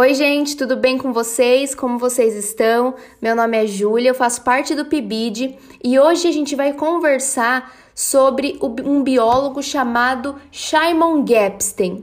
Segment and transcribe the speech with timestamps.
[0.00, 1.74] Oi, gente, tudo bem com vocês?
[1.74, 2.94] Como vocês estão?
[3.20, 7.70] Meu nome é Júlia, eu faço parte do PIBID e hoje a gente vai conversar
[7.94, 12.02] sobre um biólogo chamado Shimon Gepstein.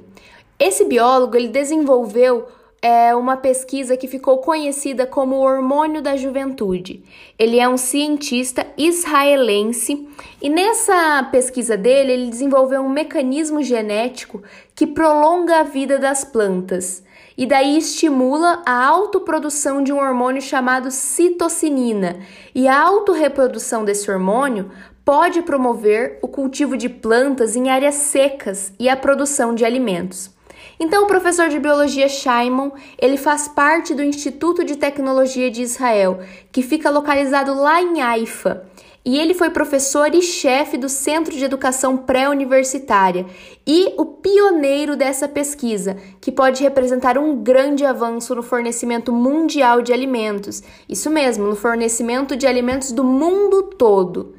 [0.60, 2.46] Esse biólogo ele desenvolveu
[2.82, 7.04] é uma pesquisa que ficou conhecida como o hormônio da juventude.
[7.38, 10.08] Ele é um cientista israelense
[10.42, 14.44] e nessa pesquisa dele ele desenvolveu um mecanismo genético
[14.76, 17.04] que prolonga a vida das plantas
[17.38, 22.18] e daí estimula a autoprodução de um hormônio chamado citocinina.
[22.54, 24.72] E a autorreprodução desse hormônio
[25.06, 30.36] pode promover o cultivo de plantas em áreas secas e a produção de alimentos.
[30.80, 36.20] Então, o professor de biologia Shimon, ele faz parte do Instituto de Tecnologia de Israel,
[36.52, 38.66] que fica localizado lá em Haifa
[39.08, 43.26] e ele foi professor e chefe do Centro de Educação Pré-Universitária
[43.66, 49.94] e o pioneiro dessa pesquisa, que pode representar um grande avanço no fornecimento mundial de
[49.94, 50.62] alimentos.
[50.90, 54.36] Isso mesmo, no fornecimento de alimentos do mundo todo.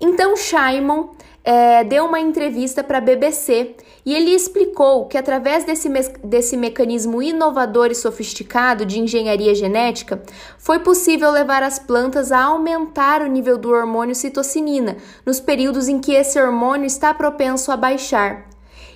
[0.00, 1.10] Então, Shimon
[1.44, 5.88] é, deu uma entrevista para a BBC e ele explicou que, através desse,
[6.22, 10.22] desse mecanismo inovador e sofisticado de engenharia genética,
[10.58, 15.98] foi possível levar as plantas a aumentar o nível do hormônio citocinina nos períodos em
[15.98, 18.48] que esse hormônio está propenso a baixar.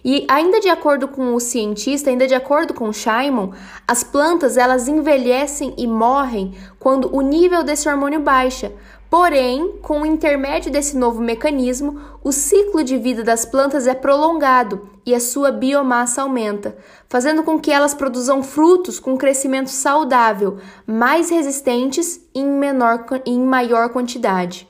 [0.04, 3.52] E ainda de acordo com o cientista, ainda de acordo com Shimon,
[3.86, 8.72] as plantas elas envelhecem e morrem quando o nível desse hormônio baixa,
[9.12, 14.88] Porém, com o intermédio desse novo mecanismo, o ciclo de vida das plantas é prolongado
[15.04, 16.78] e a sua biomassa aumenta,
[17.10, 23.38] fazendo com que elas produzam frutos com crescimento saudável, mais resistentes e em, menor, em
[23.38, 24.66] maior quantidade.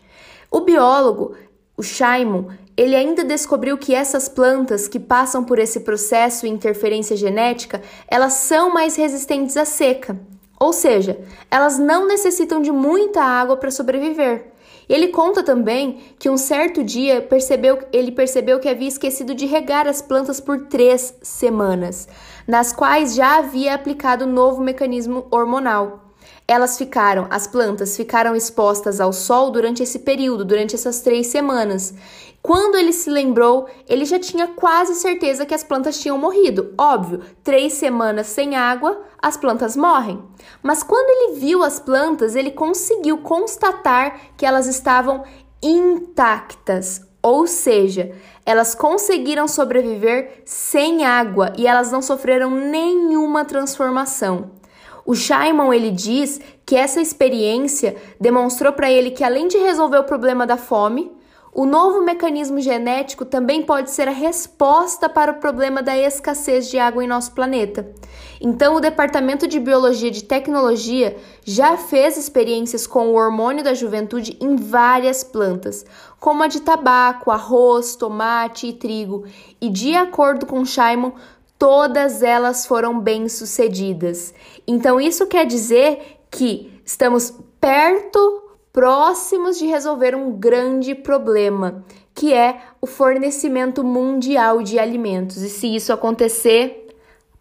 [0.51, 1.37] O biólogo,
[1.77, 7.15] o Shimon, ele ainda descobriu que essas plantas que passam por esse processo de interferência
[7.15, 10.19] genética, elas são mais resistentes à seca.
[10.63, 11.19] Ou seja,
[11.51, 14.53] elas não necessitam de muita água para sobreviver.
[14.89, 19.89] Ele conta também que um certo dia percebeu, ele percebeu que havia esquecido de regar
[19.89, 22.07] as plantas por três semanas,
[22.47, 26.12] nas quais já havia aplicado o novo mecanismo hormonal.
[26.53, 31.95] Elas ficaram, as plantas ficaram expostas ao sol durante esse período, durante essas três semanas.
[32.43, 36.75] Quando ele se lembrou, ele já tinha quase certeza que as plantas tinham morrido.
[36.77, 40.23] Óbvio, três semanas sem água, as plantas morrem.
[40.63, 45.25] Mas quando ele viu as plantas, ele conseguiu constatar que elas estavam
[45.63, 48.15] intactas, ou seja,
[48.45, 54.61] elas conseguiram sobreviver sem água e elas não sofreram nenhuma transformação.
[55.05, 60.05] O Shimon ele diz que essa experiência demonstrou para ele que além de resolver o
[60.05, 61.11] problema da fome,
[61.55, 66.79] o novo mecanismo genético também pode ser a resposta para o problema da escassez de
[66.79, 67.93] água em nosso planeta.
[68.41, 71.15] Então, o Departamento de Biologia de Tecnologia
[71.45, 75.85] já fez experiências com o hormônio da juventude em várias plantas,
[76.19, 79.25] como a de tabaco, arroz, tomate e trigo,
[79.61, 81.13] e de acordo com Shimon,
[81.63, 84.35] todas elas foram bem-sucedidas.
[84.67, 88.43] Então, isso quer dizer que estamos perto
[88.73, 95.37] próximos de resolver um grande problema, que é o fornecimento mundial de alimentos.
[95.37, 96.89] E se isso acontecer,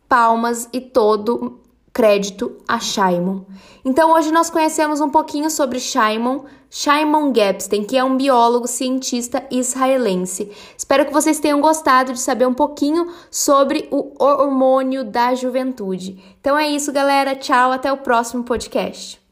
[0.07, 1.59] palmas e todo
[1.93, 3.41] crédito a Shimon.
[3.83, 9.45] Então hoje nós conhecemos um pouquinho sobre Shimon, Shimon Gepstein, que é um biólogo cientista
[9.51, 10.51] israelense.
[10.77, 16.17] Espero que vocês tenham gostado de saber um pouquinho sobre o hormônio da juventude.
[16.39, 17.35] Então é isso, galera.
[17.35, 19.20] Tchau, até o próximo podcast.